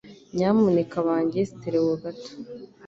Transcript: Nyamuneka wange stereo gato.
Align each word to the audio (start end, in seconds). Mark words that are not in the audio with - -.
Nyamuneka 0.35 0.97
wange 1.07 1.39
stereo 1.51 1.93
gato. 2.01 2.31